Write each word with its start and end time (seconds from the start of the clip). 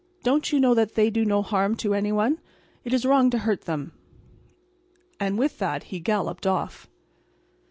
Don't 0.23 0.51
you 0.51 0.59
know 0.59 0.73
that 0.73 0.95
they 0.95 1.11
do 1.11 1.23
no 1.23 1.43
harm 1.43 1.75
to 1.75 1.93
any 1.93 2.11
one, 2.11 2.31
and 2.37 2.41
it 2.85 2.91
is 2.91 3.05
wrong 3.05 3.29
to 3.29 3.37
hurt 3.37 3.65
them?" 3.65 3.91
And 5.19 5.37
with 5.37 5.59
that 5.59 5.83
he 5.93 5.99
galloped 5.99 6.47
off. 6.47 6.87